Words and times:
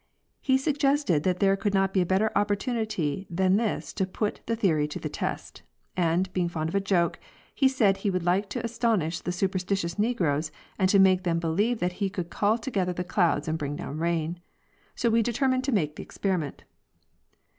He 0.41 0.57
suggested 0.57 1.21
that 1.21 1.37
there 1.39 1.55
could 1.55 1.75
not 1.75 1.93
be 1.93 2.01
a 2.01 2.07
better 2.07 2.31
opportunity 2.35 3.27
than 3.29 3.55
this 3.57 3.93
to 3.93 4.07
put 4.07 4.41
the 4.47 4.55
theory 4.55 4.87
to 4.87 4.97
the 4.99 5.09
test, 5.09 5.61
and, 5.95 6.33
being 6.33 6.49
fond 6.49 6.69
of 6.69 6.73
a 6.73 6.79
joke, 6.79 7.19
he 7.53 7.67
said 7.67 7.97
he 7.97 8.09
would 8.09 8.23
like 8.23 8.49
to 8.49 8.65
astonish 8.65 9.19
the 9.19 9.29
supersti 9.29 9.75
tious 9.77 9.99
negroes 9.99 10.51
and 10.79 10.89
to 10.89 10.97
make 10.97 11.21
them 11.21 11.37
believe 11.37 11.77
that 11.81 11.91
he 12.01 12.09
could 12.09 12.31
call 12.31 12.57
together 12.57 12.93
the 12.93 13.03
clouds 13.03 13.47
and 13.47 13.59
bring 13.59 13.75
down 13.75 13.99
rain. 13.99 14.41
So 14.95 15.11
we 15.11 15.21
determined 15.21 15.63
to 15.65 15.71
make 15.71 15.95
the 15.97 16.01
experiment. 16.01 16.63